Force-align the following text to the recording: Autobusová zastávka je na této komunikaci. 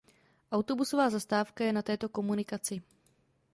Autobusová 0.51 1.09
zastávka 1.09 1.63
je 1.65 1.73
na 1.73 1.81
této 1.81 2.09
komunikaci. 2.09 2.81